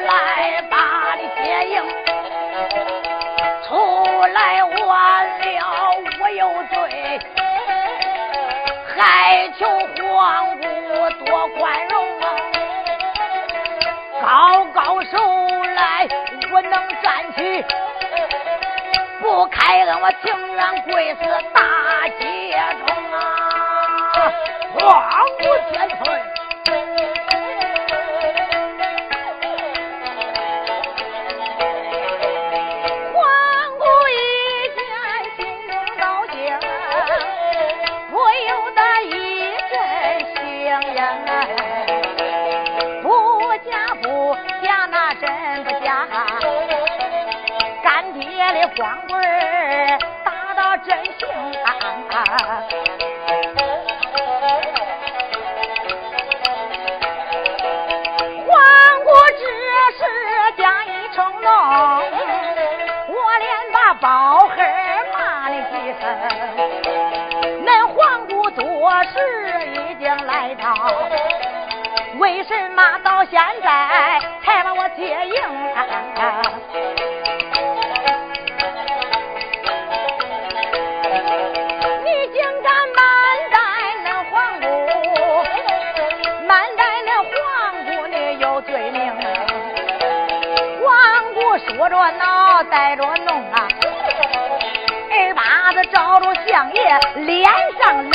[0.06, 1.82] 来把你接应，
[4.26, 7.20] 来晚了我有罪。
[8.96, 9.66] 还求
[10.06, 10.64] 皇姑
[11.24, 12.24] 多宽容啊！
[14.22, 15.18] 高高手
[15.74, 16.08] 来，
[16.52, 16.72] 我能
[17.02, 17.64] 站起，
[19.20, 21.20] 不开恩我情愿跪死
[21.52, 22.56] 大街
[22.86, 23.18] 中啊！
[24.78, 24.82] 皇
[25.38, 26.33] 姑千岁。
[65.84, 66.08] 一声，
[67.62, 68.64] 恁黄姑做
[69.04, 69.12] 事
[69.66, 70.72] 已经来到，
[72.16, 75.34] 为什么到现在才把我接应？
[82.02, 83.04] 你竟敢瞒
[83.52, 83.56] 待
[84.06, 84.64] 恁黄姑，
[86.46, 87.34] 瞒待恁黄
[87.84, 88.98] 姑，你有罪名。
[90.82, 90.88] 黄
[91.34, 93.53] 姑说着脑袋着弄。
[95.64, 97.50] 啊，二把子照着相爷脸
[97.80, 98.12] 上扔，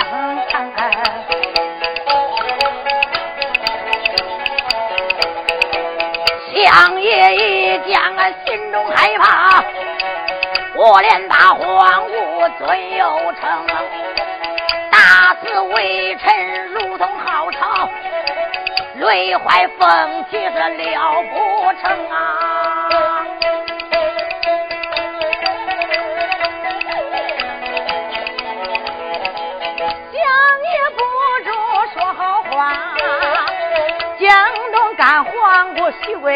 [6.53, 9.63] 相爷一见俺心中害怕，
[10.75, 12.13] 我连把皇姑
[12.59, 13.65] 尊又成，
[14.91, 17.89] 大肆微臣如同号朝，
[18.97, 22.58] 累坏风气是了不成啊！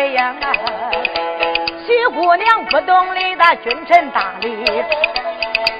[0.03, 0.35] 哎呀，
[1.87, 4.65] 徐姑娘不懂礼的君臣大礼，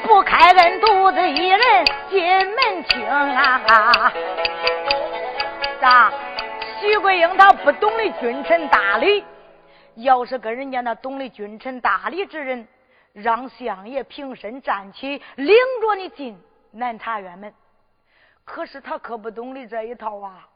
[0.03, 1.59] 不开恩独自一人
[2.09, 4.13] 进门厅啊！
[5.81, 6.09] 咋？
[6.79, 9.25] 徐桂英她不懂得君臣大礼，
[9.95, 12.65] 要是跟人家那懂得君臣大礼之人，
[13.11, 17.53] 让相爷平身站起，领着你进南茶院门。
[18.45, 20.47] 可是他可不懂得这一套啊！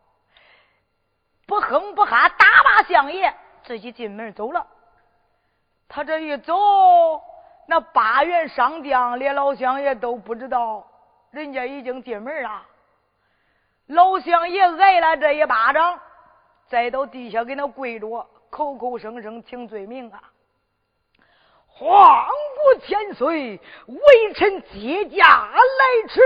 [1.46, 3.34] 不哼不哈，打骂相爷
[3.68, 4.66] 自己进门走了。
[5.90, 6.56] 他这一走，
[7.68, 10.88] 那八员上将连老相爷都不知道，
[11.32, 12.64] 人家已经进门了。
[13.88, 16.00] 老相爷挨了这一巴掌，
[16.70, 20.24] 再到地下给他跪着，口口声声请罪名啊！
[21.68, 26.22] 皇姑千岁，微臣接驾来迟。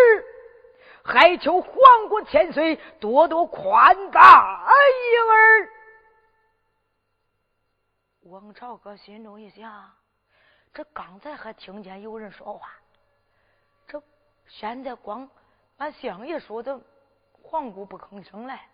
[1.03, 1.73] 还求皇
[2.07, 4.67] 姑千岁多多宽大
[5.13, 5.69] 婴儿。
[8.23, 9.91] 王朝哥心中一想，
[10.73, 12.69] 这刚才还听见有人说话，
[13.87, 14.01] 这
[14.47, 15.27] 现在光
[15.77, 16.79] 俺相爷说的，
[17.41, 18.67] 黄姑不吭声来，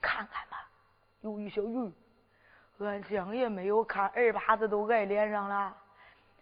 [0.00, 0.70] 看看吧。
[1.22, 1.92] 有一小鱼，
[2.78, 5.76] 俺相爷没有看，二把子都挨脸上了。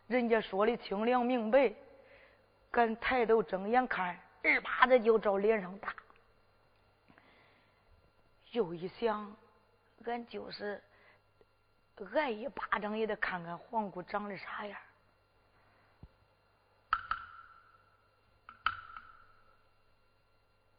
[0.09, 1.73] 人家说的清凉明白，
[2.71, 4.19] 敢抬头睁眼看。
[4.43, 5.95] 二巴子就照脸上打，
[8.51, 9.35] 又一想，
[10.05, 10.83] 俺就是
[12.15, 14.79] 挨一巴掌也得看看皇姑长得啥样。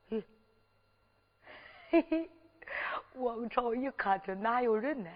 [0.09, 0.23] 嘿，
[1.89, 2.29] 嘿嘿，
[3.13, 5.09] 王朝一看这哪有人呢？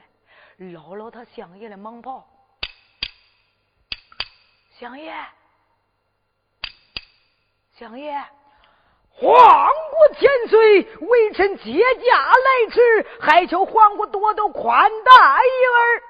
[0.57, 2.27] 捞捞他相爷的蟒袍，
[4.71, 5.13] 相爷，
[7.75, 8.38] 相爷。
[9.21, 16.03] 皇姑千岁，微臣接驾来迟，还求皇姑多多宽待婴儿。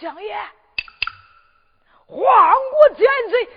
[0.00, 0.36] 相爷，
[2.06, 3.48] 皇姑千岁，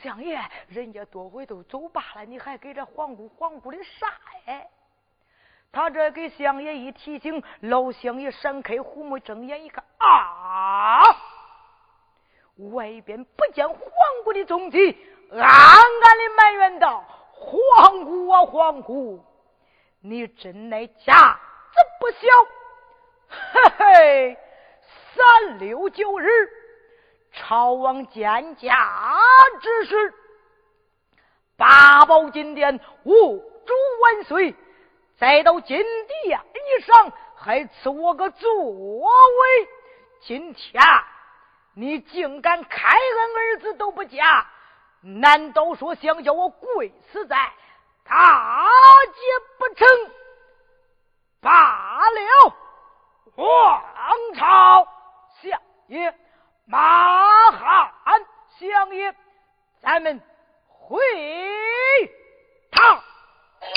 [0.00, 4.06] 相爷，人家多回都走罢了，你还给这皇姑皇姑的啥
[4.46, 4.68] 哎？
[5.72, 11.02] 他这给相爷一提醒，老相爷闪开虎目，睁眼一看啊，
[12.72, 13.78] 外边不见皇
[14.24, 14.96] 姑的踪迹，
[15.32, 17.04] 暗暗的埋怨道。
[17.38, 19.24] 皇姑啊，皇姑，
[20.00, 21.38] 你真乃家
[21.72, 22.18] 子不小，
[23.28, 24.38] 嘿嘿！
[25.14, 26.28] 三六九日，
[27.32, 29.18] 朝王见驾
[29.60, 30.14] 之时，
[31.56, 34.54] 八宝金殿，五主万岁，
[35.18, 39.68] 再到金殿以上，还赐我个座位。
[40.22, 40.82] 今天
[41.74, 44.50] 你竟敢开恩儿子都不嫁！
[45.00, 47.52] 难道说想叫我跪死在
[48.04, 48.66] 大
[49.06, 49.20] 街
[49.58, 49.86] 不成？
[51.40, 52.52] 罢了，
[53.36, 53.82] 皇
[54.34, 54.88] 朝
[55.40, 56.14] 相爷，
[56.64, 58.26] 马汉
[58.58, 59.14] 相爷，
[59.80, 60.20] 咱们
[60.68, 60.98] 回
[62.72, 63.02] 堂。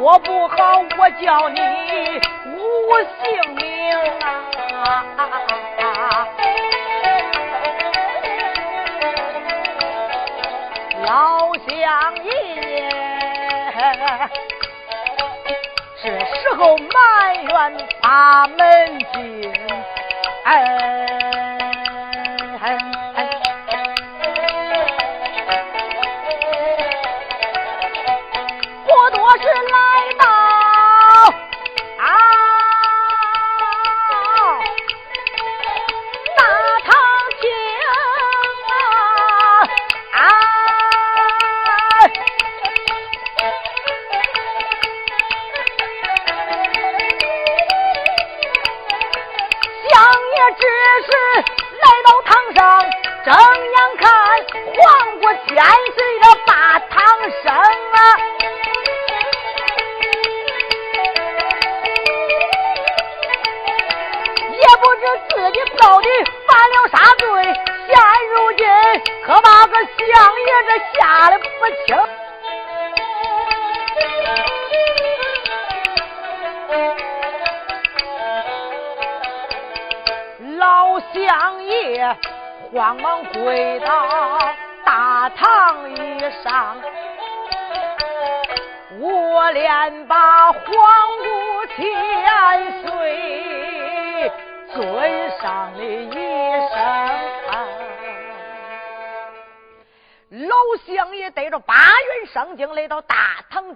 [0.00, 1.60] 我不好我叫你
[2.46, 2.58] 无
[3.20, 3.62] 姓名
[4.72, 5.04] 啊！
[11.04, 11.68] 老乡
[12.24, 12.30] 爷，
[15.96, 16.88] 是时候埋
[17.44, 17.50] 怨
[18.00, 18.48] 他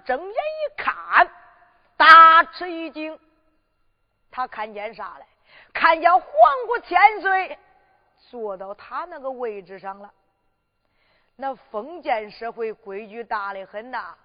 [0.05, 1.29] 睁眼一看，
[1.97, 3.19] 大吃一惊。
[4.31, 5.25] 他看见啥了？
[5.73, 6.21] 看见皇
[6.67, 7.59] 姑千岁。
[8.29, 10.11] 坐到他那个位置上了。
[11.35, 14.15] 那封建社会规矩大的很呐，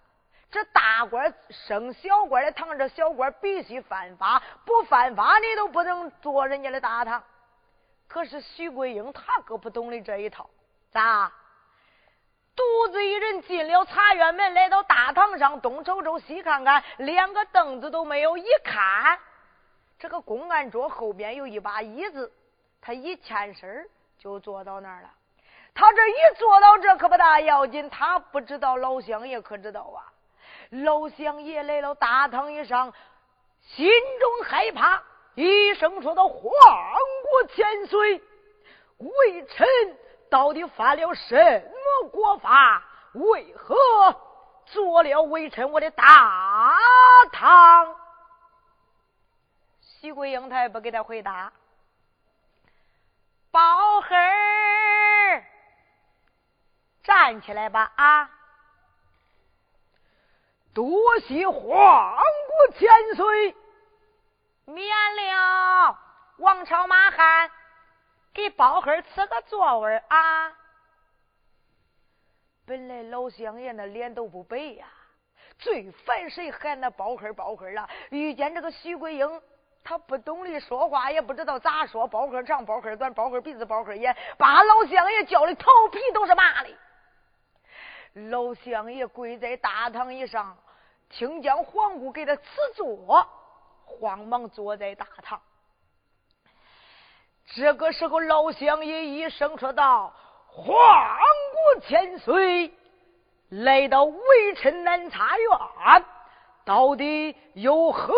[0.50, 7.22] 这大官升小官的堂，这小官必须犯法，不犯法你都不能坐人家的大堂。
[8.08, 10.48] 可是徐桂英他可不懂的这一套，
[10.90, 11.30] 咋？
[12.60, 18.36] 独自一人进了茶园门，来到大堂上，东瞅瞅西看看，连个凳子都没有。
[18.36, 19.18] 一看，
[19.98, 22.30] 这个公案桌后边有一把椅子。
[22.82, 23.88] 他一欠身
[24.18, 25.10] 就坐到那儿了。
[25.74, 30.12] 他这一坐到这可不大要紧，他不知道老乡爷可知道啊。
[30.68, 32.92] 老乡爷来到大堂一上，
[33.62, 33.90] 心
[34.20, 35.02] 中害怕，
[35.34, 38.22] 一声说道：“皇国千岁，
[38.98, 39.66] 微臣
[40.30, 41.34] 到底犯了什
[42.02, 42.82] 么国法？
[43.12, 43.76] 为何
[44.66, 46.78] 做了微臣我的大
[47.32, 47.96] 唐？”
[49.82, 51.52] 徐桂英他也不给他回答。
[53.50, 55.44] 宝黑儿，
[57.02, 57.92] 站起来吧！
[57.96, 58.30] 啊，
[60.72, 63.56] 多谢皇国千岁，
[64.66, 65.98] 免了
[66.38, 67.50] 王朝马汉，
[68.32, 70.52] 给包黑儿赐个座位啊！
[72.66, 74.86] 本来老乡爷那脸都不白呀，
[75.58, 77.88] 最烦谁喊那包黑儿宝孩儿了。
[78.10, 79.42] 遇见这个徐桂英。
[79.82, 86.68] 他不懂得说话，也不知道咋说，包黑长，包黑短，包黑鼻子，包黑眼，把老乡爷叫的头皮都是麻的。
[88.28, 90.54] 老乡爷跪在大堂以上，
[91.08, 93.26] 听见皇姑给他赐座，
[93.86, 95.40] 慌忙坐在大堂。
[97.52, 100.12] 这个时候，老乡爷一声说道
[100.46, 100.72] ：“皇
[101.74, 102.72] 姑千岁，
[103.48, 105.48] 来到微臣南茶院，
[106.64, 108.14] 到底有何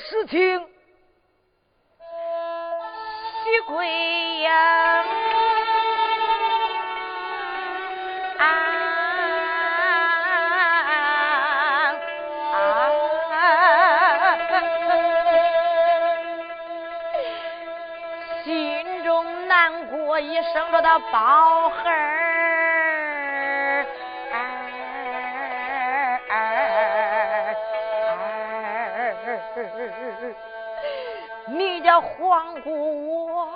[0.00, 0.68] 事情？”
[3.42, 5.04] 西归呀
[20.52, 22.20] 生着的宝孩儿。
[31.46, 33.48] 你叫黄姑我，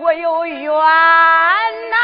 [0.00, 1.96] 我有冤呐、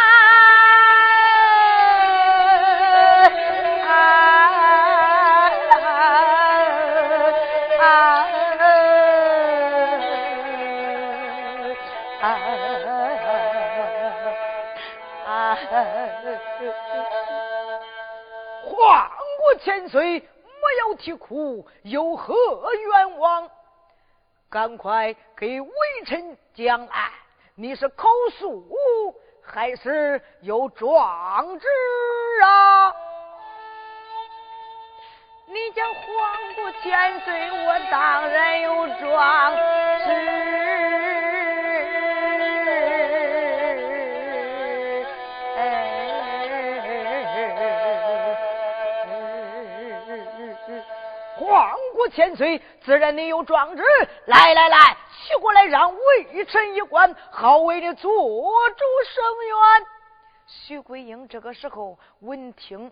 [19.90, 20.26] 岁，没
[20.88, 22.34] 有啼哭，有何
[22.74, 23.50] 冤枉？
[24.48, 25.70] 赶快给微
[26.06, 27.10] 臣讲来，
[27.54, 28.64] 你是口述
[29.42, 31.68] 还是有状纸
[32.42, 32.94] 啊？
[35.46, 39.56] 你讲皇过千岁，我当然有状
[40.06, 41.09] 纸。
[52.00, 53.82] 皇过千岁，自然你有状纸。
[54.24, 59.86] 来来来，取过来，让微臣一观，好为你做主声援。
[60.46, 62.90] 徐桂英这个时候闻听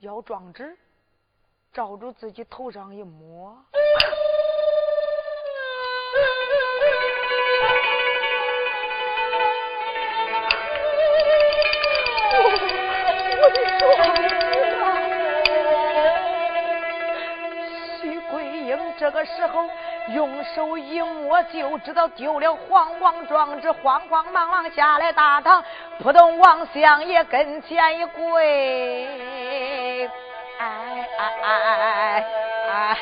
[0.00, 0.76] 要状纸，
[1.72, 3.56] 照住自己头上一摸。
[13.36, 14.43] 我的状
[19.04, 19.68] 这个时候
[20.14, 25.62] 用手一摸，就知道丢了皇王状纸，慌慌忙忙下来大堂，
[25.98, 30.08] 扑通往相爷跟前一跪，
[30.58, 32.24] 哎哎哎
[32.72, 32.96] 哎，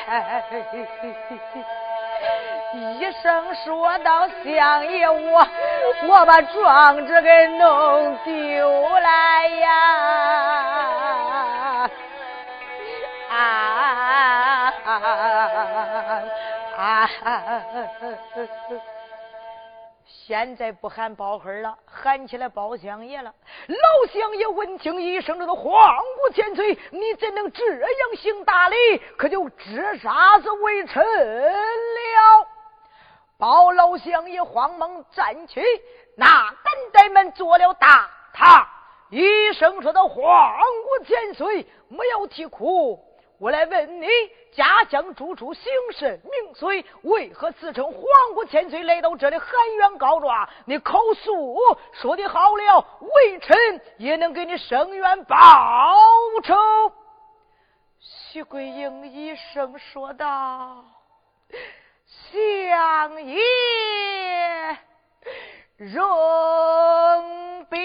[2.99, 5.47] 一声说道：“相爷，我
[6.09, 9.79] 我把状纸给弄丢了呀！”
[13.31, 14.73] 啊！
[14.85, 15.52] 啊！
[16.83, 17.09] 啊
[20.05, 23.33] 现在不喊包黑了，喊起来包相爷了。
[23.67, 28.75] 老相爷闻听一声，这个皇姑千岁，你怎能这样行大礼？
[29.17, 32.47] 可就知杀子为臣了。
[33.37, 35.61] 包老相爷慌忙站起，
[36.17, 38.67] 那等待们做了大堂，
[39.09, 42.99] 一声说道：“皇姑千岁，莫要啼哭。”
[43.43, 44.07] 我来问你，
[44.53, 46.85] 家乡住处姓甚名谁？
[47.01, 48.01] 为何自称皇
[48.33, 50.47] 姑千岁来到这里喊冤告状？
[50.63, 51.57] 你口诉
[51.91, 55.35] 说的好了，微臣也能给你伸冤报
[56.41, 56.55] 仇。
[57.99, 60.85] 徐桂英一声说道
[62.31, 64.77] ：“相爷
[65.75, 67.77] 容禀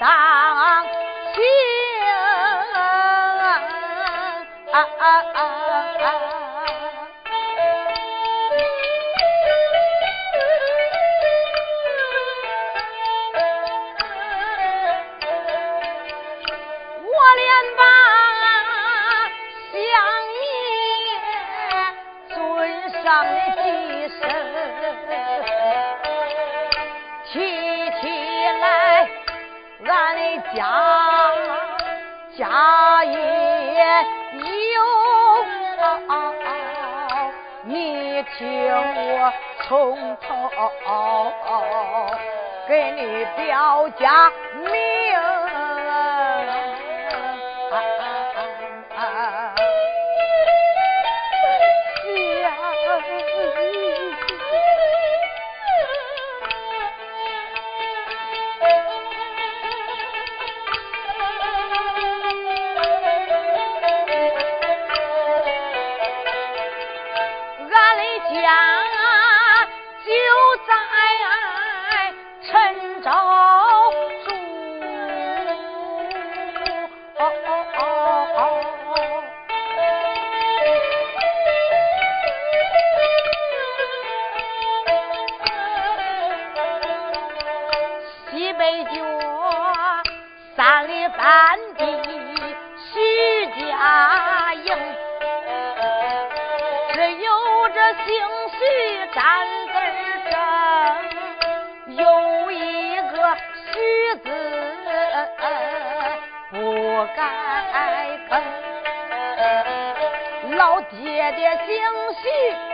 [0.00, 0.08] 上
[1.34, 1.60] 心。
[38.40, 39.30] 请我
[39.68, 40.50] 从头
[42.66, 44.32] 给你标价。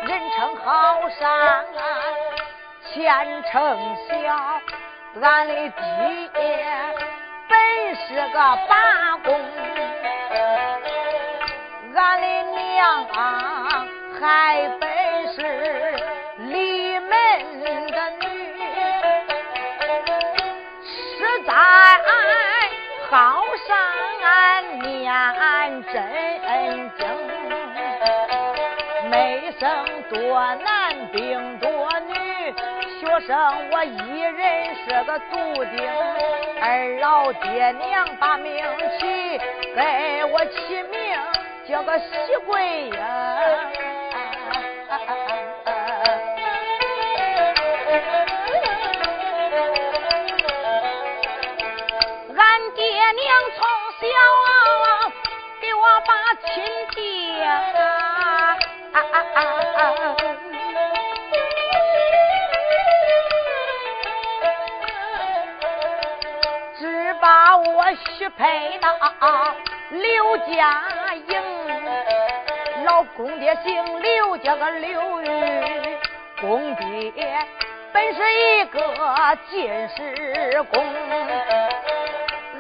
[0.06, 1.64] 人称好山，
[2.92, 4.12] 前程小。
[5.20, 6.30] 俺的爹
[7.48, 7.58] 本
[7.96, 8.38] 是个
[8.68, 9.28] 拔工，
[11.94, 13.86] 俺的娘啊
[14.20, 14.86] 还本
[15.32, 15.38] 是
[16.36, 17.10] 离门
[17.90, 18.24] 的女，
[20.84, 21.50] 实在
[23.10, 23.68] 好上
[24.82, 25.94] 念真
[26.98, 27.02] 经，
[29.66, 31.68] 生多男病多
[32.06, 32.14] 女。
[33.00, 35.90] 学生我一人是个独丁，
[36.62, 38.64] 二老爹娘把名
[39.00, 39.40] 起，
[39.74, 41.18] 给我起名
[41.68, 42.06] 叫个喜
[42.46, 42.96] 桂英。
[52.38, 53.58] 俺爹娘从
[53.98, 54.06] 小
[55.60, 56.46] 给我把亲
[56.94, 57.85] 爹啊。
[66.78, 68.88] 只把我许配到
[69.90, 70.82] 刘家
[71.28, 71.42] 营，
[72.84, 75.26] 老公爹姓刘，叫个刘玉，
[76.40, 77.12] 公爹
[77.92, 78.80] 本是一个
[79.50, 80.84] 进士公，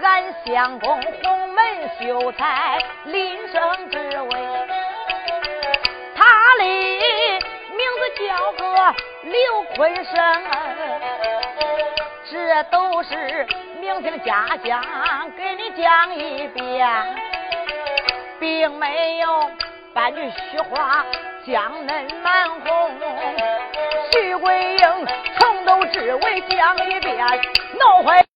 [0.02, 4.55] 俺相公鸿门秀才，临生之位，
[6.58, 6.64] 里
[7.76, 8.64] 名字叫个
[9.22, 10.14] 刘坤生，
[12.30, 13.46] 这都是。
[13.86, 14.82] 听听家乡，
[15.36, 16.86] 给你讲一遍，
[18.40, 19.48] 并没有
[19.94, 21.06] 半句虚话，
[21.46, 22.90] 将恁满红。
[24.12, 25.06] 徐桂英
[25.38, 27.16] 从头至尾讲一遍，
[27.78, 28.20] 闹坏。